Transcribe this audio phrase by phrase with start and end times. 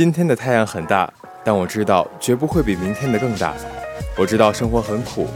[0.00, 1.12] 今天的太阳很大，
[1.44, 3.52] 但我知道绝不会比明天的更大。
[4.16, 5.28] 我知道生活很苦，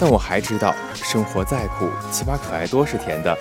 [0.00, 3.38] 但我还知道生活再苦，起码可爱多是甜的。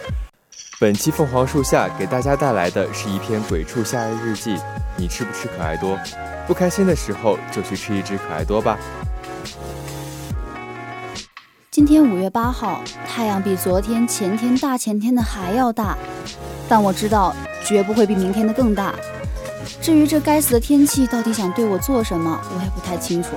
[0.80, 4.56] 本期凤凰树下给大家带来的是一篇鬼畜夏日日记。
[4.98, 5.98] 你吃不吃可爱多？
[6.46, 8.78] 不开心的时候就去吃一只可爱多吧。
[11.72, 15.98] 今天五月八号，太阳比昨天、前天、大前天的还要大，
[16.70, 18.94] 但我知道绝不会比明天的更大。
[19.82, 23.30] 至于这该死的天气到底想对我做什么，我也不太清楚。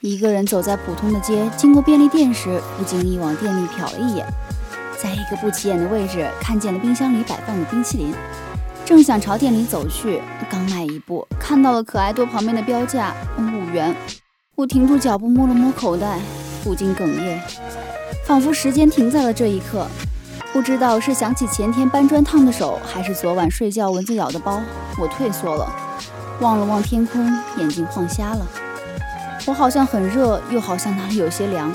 [0.00, 4.26] 一个人走在普通的街，经过便利店时，不经意往店里瞟了一眼，
[5.02, 8.14] 在一个不起眼的位置看见了冰箱里摆放的冰淇淋，
[8.84, 13.96] 正想朝店里走去，刚迈一步，看到了可爱多旁边的标价五元，
[14.54, 16.20] 我停住脚步，摸了摸口袋，
[16.62, 17.40] 不禁哽咽，
[18.24, 19.86] 仿佛时间停在了这一刻。
[20.56, 24.58] 不知道是想起前天搬砖烫的手，还是昨晚睡觉蚊子咬的包，
[24.98, 25.70] 我退缩了，
[26.40, 28.46] 望了望天空，眼睛晃瞎了。
[29.46, 31.70] 我好像很热，又好像哪里有些凉。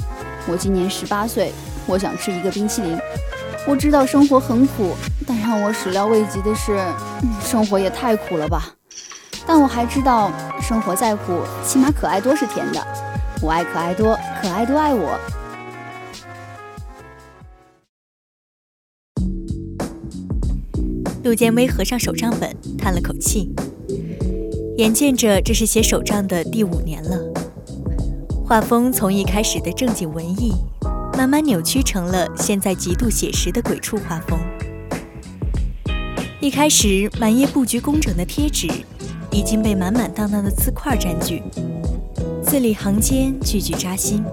[0.47, 1.53] 我今年十八岁，
[1.85, 2.97] 我想吃一个冰淇淋。
[3.67, 4.95] 我知道生活很苦，
[5.27, 6.83] 但让我始料未及的是，
[7.39, 8.63] 生活也太苦了吧。
[9.45, 12.83] 但我还知道，生活再苦，起码可爱多是甜的。
[13.43, 15.19] 我爱可爱多，可爱多爱我。
[21.23, 23.51] 陆建威合上手账本，叹了口气。
[24.77, 27.19] 眼见着这是写手账的第五年了，
[28.43, 30.53] 画风从一开始的正经文艺，
[31.15, 34.39] 慢慢扭曲成了现在极度写实的鬼畜画风。
[36.39, 38.67] 一开始满页布局工整的贴纸，
[39.29, 41.43] 已经被满满当当的字块占据，
[42.41, 44.23] 字里行间句句扎心，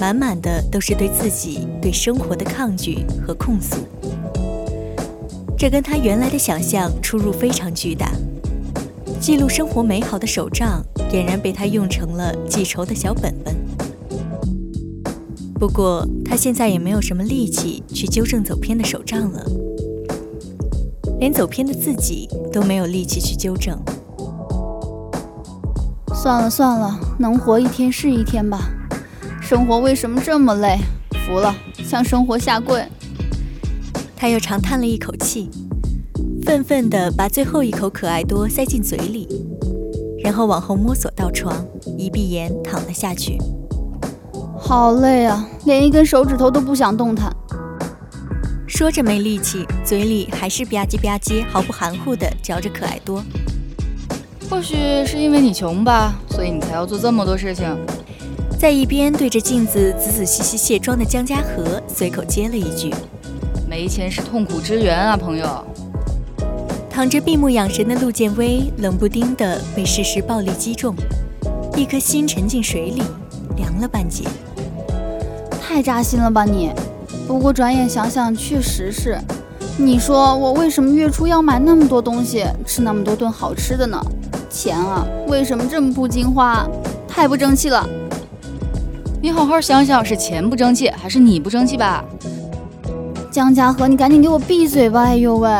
[0.00, 3.76] 满满的都是对自己、对生活的抗拒和控诉。
[5.58, 8.12] 这跟他原来的想象出入非常巨大。
[9.18, 13.56] 记录生活美好的手账，俨然被他用成了记仇的小本本。
[15.54, 19.42] 不过，他现在也没有什么力气去纠正走偏的手账了，
[21.18, 23.80] 连走偏的自己都没有力气去纠正。
[26.14, 28.68] 算了算了，能活一天是一天吧。
[29.40, 30.76] 生活为什么这么累？
[31.26, 32.84] 服了，向生活下跪。
[34.14, 35.50] 他又长叹了一口气，
[36.44, 39.28] 愤愤地把最后一口可爱多塞进嘴里，
[40.24, 41.62] 然后往后摸索到床，
[41.98, 43.36] 一闭眼躺了下去。
[44.58, 47.30] 好累啊，连一根手指头都不想动弹。
[48.66, 53.22] 说着没力气，嘴里还是吧唧吧唧，毫不含糊地嚼着可爱多。
[54.48, 57.66] 或许是因为你穷吧，所以你才要做这么多事情。
[58.58, 62.90] 在一边对着镜子仔仔细细卸妆的江家禾随口接了一句。
[63.76, 65.46] 没钱是痛苦之源啊，朋友。
[66.88, 70.94] 躺着闭目养神的陆建威，冷不丁的被事实暴力击中，
[71.76, 73.02] 一颗心沉进水里，
[73.54, 74.24] 凉了半截。
[75.60, 76.70] 太扎心了吧你！
[77.28, 79.18] 不过转眼想想，确实是。
[79.76, 84.02] 你说我为什么月初要买那么多东西，吃那么多顿好吃的呢？
[84.48, 86.66] 钱啊，为什么这么不经花？
[87.06, 87.86] 太不争气了！
[89.20, 92.02] 你好好想想，是钱不争气，还是你不争气吧？
[93.36, 95.02] 江嘉禾，你赶紧给我闭嘴吧！
[95.02, 95.50] 哎呦喂，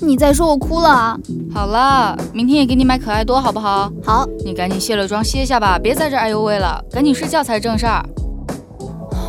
[0.00, 1.18] 你再说我哭了啊！
[1.52, 3.92] 好了，明天也给你买可爱多，好不好？
[4.02, 8.02] 好，你赶紧卸了妆歇下吧，别在这哎呦喂了，赶紧睡觉才是正事儿。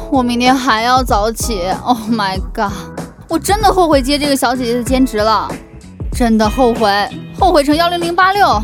[0.09, 1.63] 我明天还要早起。
[1.83, 2.71] Oh my god，
[3.27, 5.51] 我真的后悔接这个小姐姐的兼职了，
[6.13, 6.89] 真的后悔，
[7.37, 8.57] 后悔成幺零零八六。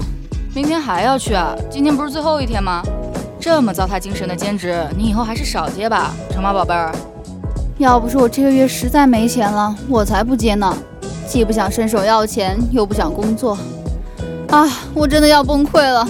[0.56, 1.54] 明天还要去啊？
[1.70, 2.82] 今天不是最后一天吗？
[3.42, 6.96] 这么糟蹋精神的兼职，你以后还是少接吧，成吗，宝贝儿？
[7.78, 10.76] 要不是我这个月实在没钱了，我才不接呢。
[11.28, 13.58] 既不想伸手要钱，又不想工作，
[14.50, 16.08] 啊，我真的要崩溃了。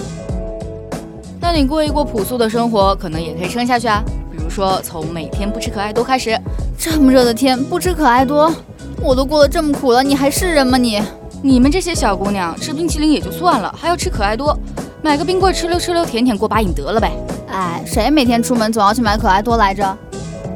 [1.40, 4.02] 那你过一过朴素的生活，可能也可以撑下去啊。
[4.30, 6.38] 比如说，从每天不吃可爱多开始。
[6.76, 8.52] 这么热的天，不吃可爱多，
[9.00, 11.02] 我都过得这么苦了，你还是人吗你？
[11.42, 14.58] 你们这些小姑娘吃冰淇淋也就算了，还要吃可爱多，
[15.00, 17.12] 买个冰棍吃溜吃溜舔舔过把瘾得了呗。
[17.48, 19.96] 哎，谁每天出门总要去买可爱多来着？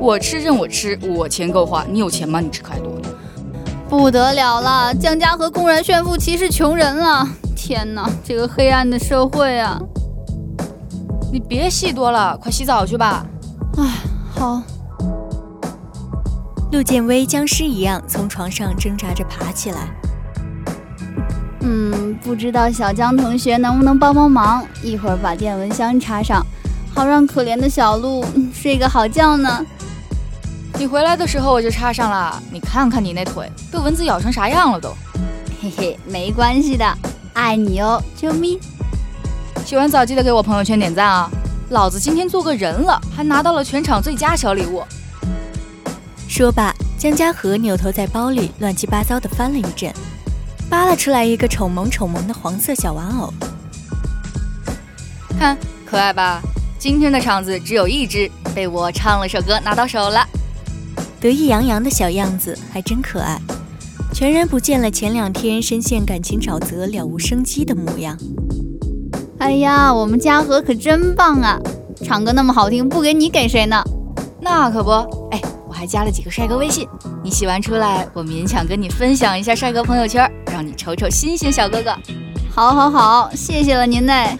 [0.00, 1.84] 我吃任我吃，我钱够花。
[1.90, 2.40] 你有钱吗？
[2.40, 2.92] 你吃可爱多？
[3.88, 7.26] 不得了了，江家和公然炫富歧视穷人了！
[7.56, 9.80] 天哪，这个黑暗的社会啊！
[11.32, 13.26] 你别戏多了，快洗澡去吧。
[13.76, 13.84] 哎，
[14.30, 14.62] 好。
[16.70, 19.88] 陆建威僵尸一样从床上挣扎着爬起来。
[21.60, 26.44] 嗯，不知道小江同学能不能帮帮忙，一会儿把电蚊香插上，
[26.94, 29.64] 好让可怜的小鹿睡个好觉呢。
[30.78, 34.94] 你回来的时候我就插上了，你看看你那腿，被蚊子咬成啥样了都。
[35.60, 36.86] 嘿嘿，没关系的，
[37.34, 38.60] 爱你哦，啾咪。
[39.66, 41.28] 洗完澡记得给我朋友圈点赞啊！
[41.70, 44.84] 老子今天做个人了，还拿到了全场最佳小礼物。
[46.28, 49.92] 说罢，江嘉禾扭头在包里乱七八糟的翻了一阵，
[50.70, 53.34] 扒拉出来一个丑萌丑萌的黄色小玩偶。
[55.40, 56.40] 看，可爱吧？
[56.78, 60.24] 今天的场子只有一只，被我唱了首歌拿到手了。
[61.20, 63.40] 得意洋洋的小样子还真可爱，
[64.12, 68.16] 全然不见了前两天深陷感情沼泽了无生机的模样。
[69.38, 71.58] 哎呀，我们嘉禾可真棒啊！
[72.04, 73.82] 唱歌那么好听，不给你给谁呢？
[74.40, 74.90] 那可不，
[75.32, 76.86] 哎，我还加了几个帅哥微信，
[77.24, 81.96] 你洗完出来，我勉强跟你分享一下帅哥朋友圈，让你瞅瞅新鲜小哥哥。
[82.50, 84.38] 好，好，好，谢谢了您嘞。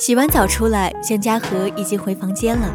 [0.00, 2.74] 洗完澡出来，江嘉禾已经回房间了。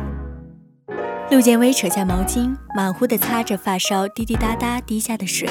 [1.31, 5.49] 陆建威扯下毛巾，马虎地擦着发梢滴滴答答滴下的水。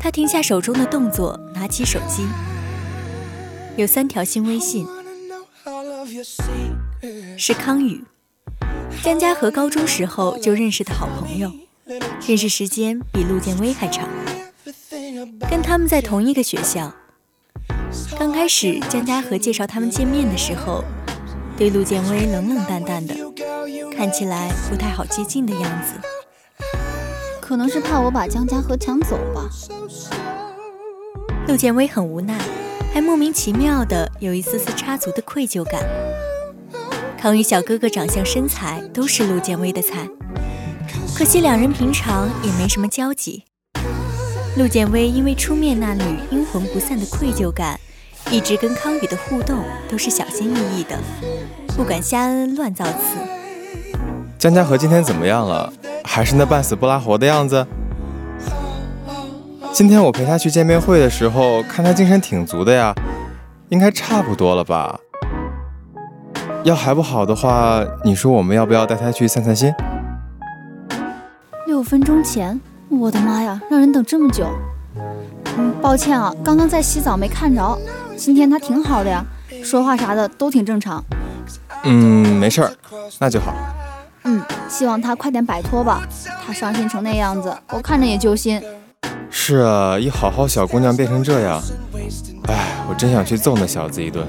[0.00, 2.26] 他停下手中的动作，拿起手机，
[3.76, 4.86] 有三条新微信，
[7.36, 8.02] 是康宇，
[9.02, 11.52] 江嘉禾高中时候就认识的好朋友，
[12.26, 14.08] 认识时间比陆建威还长，
[15.50, 16.90] 跟他们在同一个学校。
[18.18, 20.84] 刚开始，江嘉禾介绍他们见面的时候，
[21.56, 23.14] 对陆建威冷冷淡淡的，
[23.96, 25.94] 看起来不太好接近的样子。
[27.40, 29.48] 可能是怕我把江嘉禾抢走吧。
[31.46, 32.38] 陆建威很无奈，
[32.92, 35.82] 还莫名其妙的有一丝丝插足的愧疚感。
[37.18, 40.08] 康宇小哥哥长相身材都是陆建威的菜，
[41.14, 43.44] 可惜两人平常也没什么交集。
[44.56, 47.76] 陆建威因为出面那缕阴魂不散的愧疚感，
[48.30, 49.58] 一直跟康宇的互动
[49.90, 50.96] 都是小心翼翼的，
[51.76, 53.18] 不敢瞎恩恩乱造次。
[54.38, 55.72] 江家禾今天怎么样了？
[56.04, 57.66] 还是那半死不拉活的样子？
[59.72, 62.94] 今天我陪他去见面会的时候，看他精神挺足的呀，
[63.70, 65.00] 应该差不多了吧？
[66.62, 69.74] 要还不好的话，你说我们要不要带他去散散心？
[71.66, 72.60] 六分钟前。
[72.90, 74.46] 我的妈呀，让人等这么久！
[75.56, 77.78] 嗯，抱歉啊，刚刚在洗澡没看着。
[78.16, 79.24] 今天他挺好的呀，
[79.62, 81.02] 说话啥的都挺正常。
[81.84, 82.72] 嗯，没事儿，
[83.18, 83.54] 那就好。
[84.24, 86.02] 嗯，希望他快点摆脱吧。
[86.46, 88.60] 他伤心成那样子，我看着也揪心。
[89.30, 91.60] 是啊，一好好小姑娘变成这样，
[92.48, 94.26] 哎，我真想去揍那小子一顿。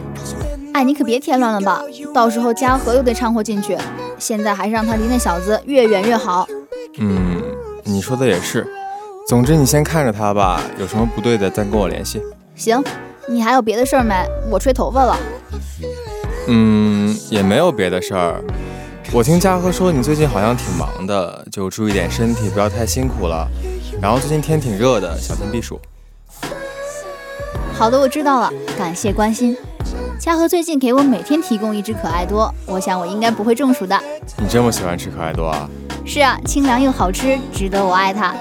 [0.73, 1.81] 哎，你可别添乱了吧，
[2.13, 3.77] 到时候嘉禾又得掺和进去。
[4.17, 6.47] 现在还是让他离那小子越远越好。
[6.97, 7.41] 嗯。
[7.87, 8.67] 你说的也是，
[9.27, 12.21] 总之你先看着他吧，有什么不对的再跟我联系。
[12.53, 12.79] 行，
[13.27, 14.13] 你还有别的事儿没？
[14.51, 15.17] 我吹头发了。
[16.47, 18.39] 嗯，也没有别的事儿。
[19.11, 23.47] 我听嘉禾说你最近好像挺忙的，就注意点身体，不要太辛苦了。
[23.99, 25.79] 然后最近天挺热的，小心避暑。
[27.73, 29.57] 好的，我知道了，感谢关心。
[30.19, 33.99] 嘉禾最近给我每天提供一只可爱多，我想我应该不会中暑的。
[34.37, 35.67] 你这么喜欢吃可爱多啊？
[36.05, 38.35] 是啊，清凉又好吃，值得我爱它。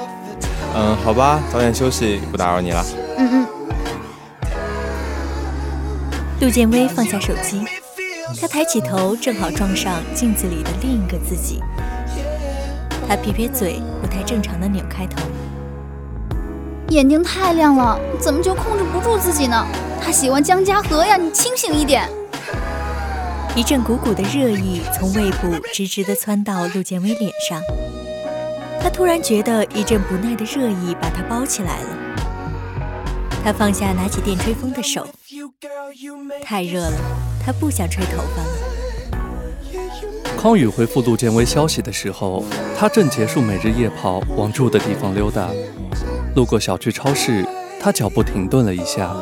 [0.77, 2.85] 嗯，好吧，早点休息，不打扰你了。
[3.17, 3.47] 嗯嗯。
[6.41, 7.65] 陆建威放下手机，
[8.41, 11.63] 他抬起头，正好撞上镜子里的另一个自己。
[13.09, 15.23] 他撇撇嘴，不太正常的扭开头。
[16.89, 19.65] 眼睛太亮了，怎么就控制不住自己呢？
[20.03, 22.09] 他喜欢江嘉禾呀，你清醒一点。
[23.55, 27.61] 一阵鼓鼓的热意从胃部直直的窜到陆建威脸上，
[28.85, 31.89] 他突然觉得一阵不耐的热意把他包起来了。
[33.43, 35.09] 他放下拿起电吹风的手，
[36.43, 36.93] 太热了，
[37.43, 38.49] 他不想吹头发了。
[40.37, 42.45] 康宇回复陆建威消息的时候，
[42.77, 45.49] 他正结束每日夜跑，往住的地方溜达。
[46.37, 47.43] 路过小区超市，
[47.81, 49.17] 他脚步停顿了一下，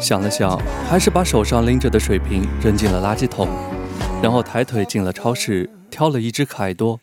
[0.00, 3.46] 想了想，还是把手上拎着的水瓶扔进了垃圾桶，
[4.22, 6.98] 然后抬腿进了超市，挑了一只可爱多。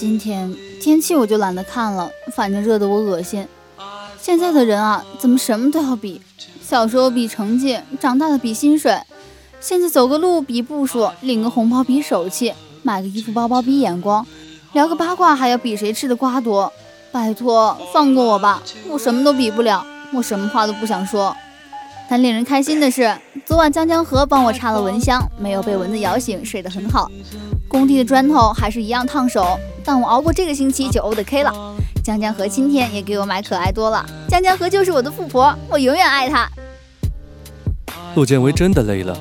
[0.00, 3.46] 今天天气我就懒得看了，反正热得我恶心。
[4.18, 6.22] 现在的人啊，怎么什么都要比？
[6.66, 8.98] 小时候比成绩，长大了比薪水，
[9.60, 14.26] 现在走个路比步数，领个红包比手气，买个衣服包包比眼光，
[14.72, 16.72] 聊个八卦还要比谁吃的瓜多。
[17.12, 21.36] 拜托，放过我吧，我什么都比不了，我什么话都不想说。
[22.08, 23.14] 但令人开心的是，
[23.44, 27.10] 昨晚江江河帮我插了蚊香，没有被蚊子咬醒，睡得很好。
[27.68, 31.52] 工地的砖头还是一样烫手，但我熬过这个星期就 O 的 K 了。
[32.02, 36.50] 江江河今天也给我买可爱多了，江江河就是我的富婆，我永远爱她。
[38.14, 39.16] 陆建威真的累了，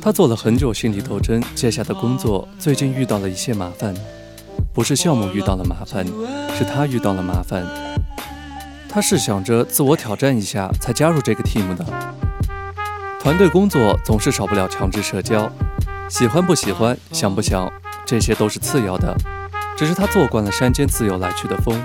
[0.00, 3.94] 他做了很久心理斗争，接下的工作最近遇到了一些麻烦，
[4.72, 6.04] 不是项目遇到了麻烦，
[6.56, 7.64] 是他遇到了麻烦。
[8.88, 11.84] 他是想着自我挑战一下才加入这个 team 的。
[13.20, 15.50] 团队工作总是少不了强制社交，
[16.08, 17.70] 喜欢不喜欢，想不想，
[18.06, 19.14] 这些都是次要的。
[19.76, 21.78] 只是他做惯了山间自由来去的风，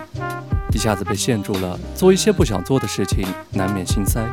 [0.74, 4.26] 一下子被限住了，做一些不想做的事情，难免心塞，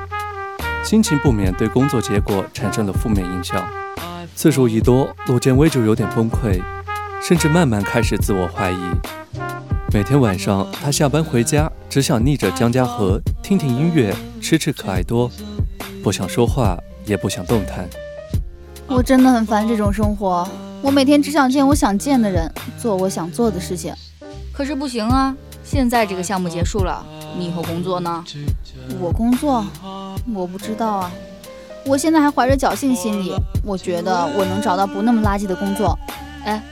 [0.85, 3.69] 心情不免对工作结果产生了负面影响。
[4.37, 6.63] 次数一多，陆建威就有点崩溃，
[7.21, 8.79] 甚至慢慢开始自我怀疑。
[9.93, 15.29] 每天晚上，他下班回家，只想逆着江家河，听听音乐，吃吃可爱多，
[16.05, 17.89] 不想说话，也不想动弹。
[18.87, 20.49] 我真的很烦这种生活，
[20.83, 23.93] 我每天只想见我想见的人，做我想做的事情。
[24.53, 27.05] 可是不行啊，现在这个项目结束了，
[27.37, 28.25] 你以后工作呢？
[29.01, 29.65] 我工作，
[30.35, 31.11] 我不知道啊。
[31.85, 35.99] 我现在还怀着侥幸心理，我觉得我能找到不那么垃圾的工作。
[36.45, 36.63] 哎，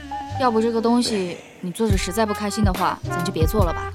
[0.40, 1.36] 要不这个东西。
[1.62, 3.90] 你做着实在不开心的话，咱就别做了吧。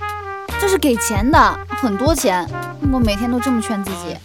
[0.61, 2.47] 这是给钱的，很多钱。
[2.93, 4.15] 我每天都这么劝自己，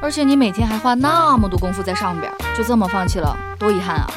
[0.00, 4.10] 而且你每天还花那么多功夫在上边，就这么放弃了，多遗憾啊！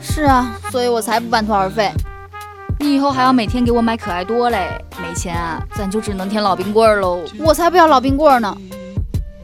[0.00, 1.90] 是啊，所以我才不半途而废。
[2.78, 4.68] 你以后还要每天给我买可爱多嘞，
[5.02, 7.24] 没钱啊，咱就只能舔老冰棍喽。
[7.40, 8.56] 我才不要老冰棍呢。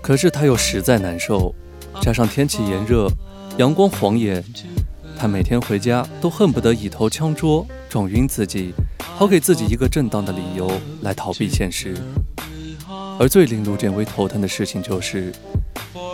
[0.01, 1.53] 可是他又实在难受，
[2.01, 3.11] 加上天气炎热，
[3.57, 4.45] 阳光晃眼，
[5.19, 7.67] 他每天回家都恨不得以头枪桌。
[7.89, 10.71] 撞晕自己，好给自己一个正当的理由
[11.01, 11.97] 来逃避现实。
[13.19, 15.33] 而最令陆建威头疼的事情就是，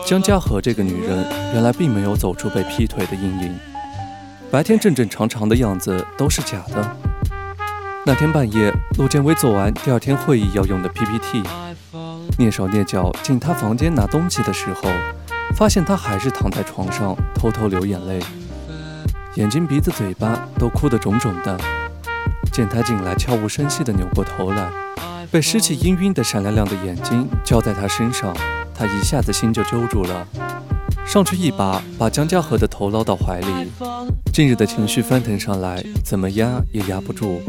[0.07, 3.57] 江嘉禾这个女人原来并没有走出被劈腿的阴影，
[4.51, 6.97] 白天正正常常的样子都是假的。
[8.07, 11.43] 那天半夜，陆建威做完第二天会议要用的 PPT，
[12.39, 14.89] 蹑手蹑脚进他房间拿东西的时候，
[15.57, 18.21] 发现他还是躺在床上偷偷流眼泪。
[19.37, 21.59] 眼睛、鼻子、嘴巴都哭得肿肿的。
[22.53, 24.71] 见他进来，悄无声息地扭过头来，
[25.31, 28.37] 被湿气氤氲的闪亮亮的眼睛浇在他身上，
[28.75, 30.27] 他一下子心就揪住了，
[31.07, 33.71] 上去一把把江嘉禾的头捞到怀里。
[34.35, 37.41] 近日的情绪翻腾上来，怎么压也压不住，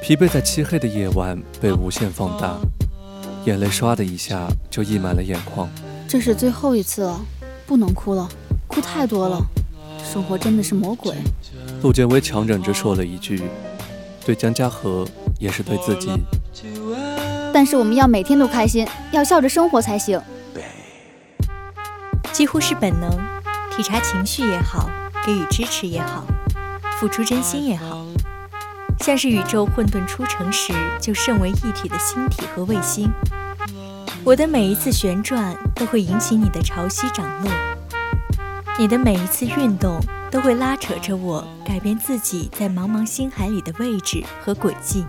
[0.00, 2.56] 疲惫在漆黑的夜晚被无限放大，
[3.46, 5.68] 眼泪唰的一下就溢满了眼眶。
[6.06, 7.20] 这是最后一次了，
[7.66, 8.28] 不能哭了，
[8.68, 9.44] 哭太多了。
[10.04, 11.14] 生活真的是魔鬼。
[11.82, 13.42] 陆建威强忍着说了一句
[14.24, 15.06] ：“对江嘉禾，
[15.38, 16.10] 也是对自己。”
[17.52, 20.20] 但是我们要每天都开心，要笑着生活才行。
[22.32, 23.10] 几乎是本能，
[23.70, 24.88] 体察情绪也好，
[25.26, 26.24] 给予支持也好，
[26.98, 28.06] 付出真心也好，
[29.00, 33.10] 像是宇宙混沌初成时就甚为一体的星体和卫星。
[34.22, 37.50] 我的每一次旋转都会引起你的潮汐涨落。
[38.80, 45.04] 你的每一次运动都会拉扯着我，改变自己在茫茫星海里的位置和轨迹。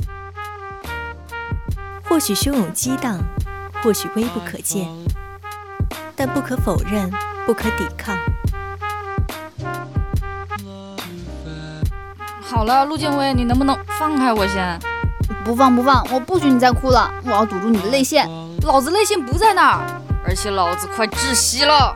[2.03, 3.17] 或许汹涌激荡，
[3.81, 4.89] 或许微不可见，
[6.17, 7.09] 但不可否认，
[7.45, 8.13] 不可抵抗。
[12.41, 14.77] 好了，陆建威，你能不能放开我先？
[15.45, 18.27] 不放不放，我不许你再哭了，我要堵住你的泪腺。
[18.63, 21.95] 老子泪腺不在那儿，而且老子快窒息了。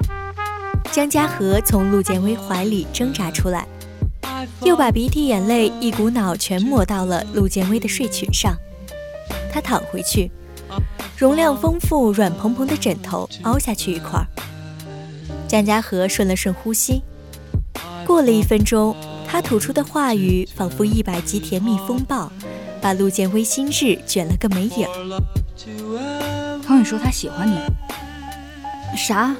[0.91, 3.67] 江嘉禾从陆建威怀里挣扎出来，
[4.61, 8.55] 又把鼻涕眼泪一股脑全抹到了陆建威的睡裙上。
[9.51, 10.31] 他躺回去，
[11.17, 14.25] 容量丰富、软蓬蓬的枕头凹下去一块。
[15.47, 17.01] 江嘉禾顺了顺呼吸，
[18.05, 18.95] 过了一分钟，
[19.27, 22.31] 他吐出的话语仿佛一百级甜蜜风暴，
[22.81, 25.21] 把陆建威心智卷了个没影儿。
[26.65, 27.57] 汤宇说他喜欢你，
[28.97, 29.35] 啥？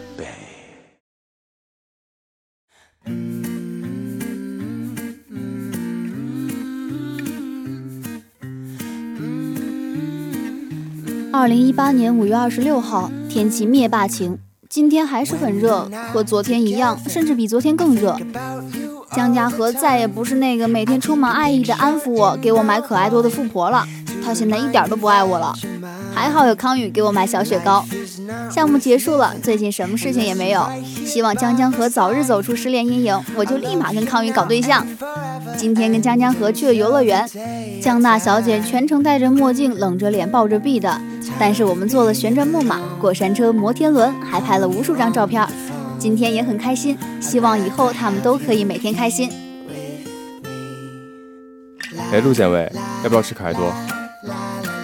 [11.46, 18.18] 二零一八年五月二十六号，天气灭霸晴，今天还是很热，和昨天一样，甚至比昨天更热。
[19.16, 23.86] 江家河再也不是那个每天充满爱意的安抚我、给我买可爱多的富婆了，
[24.24, 25.54] 她现在一点都不爱我了。
[26.16, 27.86] 还好有康宇给我买小雪糕。
[28.50, 30.68] 项目结束了，最近什么事情也没有。
[31.06, 34.84] 希望江江河早日走出失恋阴影，我就立马跟康宇搞对象。
[35.56, 37.30] 今天跟江江河去了游乐园，
[37.80, 41.00] 江大小姐全程戴着墨镜，冷着脸抱着臂的。
[41.38, 45.46] 但是我们坐了旋转木马、过山车、摩天轮，还拍了无数张照片。
[45.98, 49.32] 今天也很开心，希望以后他们都可以每天开心。
[52.12, 52.72] 哎，陆建伟，
[53.04, 53.74] 要不要吃可爱多？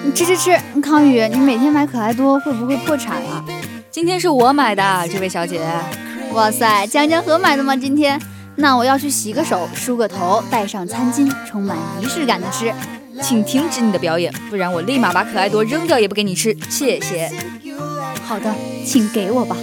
[0.03, 3.43] 你吃吃吃，康宇，你每天买可爱多会不会破产啊？
[3.89, 5.61] 今天是我买的，这位小姐。
[6.33, 7.75] 哇塞，江江河买的吗？
[7.75, 8.19] 今天？
[8.55, 12.73] 那我要去洗个手，梳个头，带上餐巾，充满仪式感的吃。
[13.21, 16.55] 请停止你的表演，不然我立马把可爱多扔掉也不给你吃。
[16.69, 17.31] 谢谢。
[18.23, 18.53] 好的，
[18.85, 19.55] 请给我吧。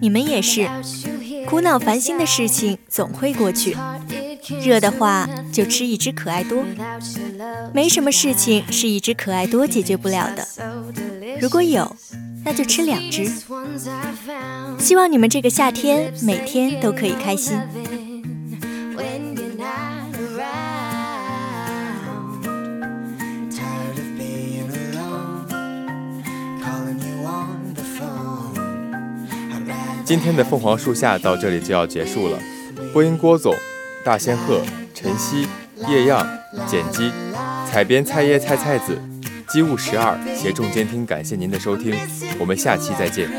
[0.00, 0.68] 你们也是，
[1.46, 3.76] 苦恼烦心的事情总会过去。
[4.62, 6.64] 热的话就吃一只可爱多，
[7.72, 10.46] 没什么事情是一只可爱多解决不了的。
[11.40, 11.94] 如果有，
[12.44, 13.30] 那就吃两只。
[14.78, 17.58] 希望你们这个夏天每天都可以开心。
[30.10, 32.38] 今天的凤凰树下到这里就要结束了。
[32.92, 33.54] 播音郭总。
[34.04, 34.60] 大仙鹤、
[34.92, 35.46] 晨曦、
[35.86, 36.26] 叶漾、
[36.66, 37.12] 剪辑、
[37.64, 39.00] 采编菜叶菜菜子、
[39.48, 41.94] 机务十二协众监听，感谢您的收听，
[42.40, 43.30] 我们下期再见。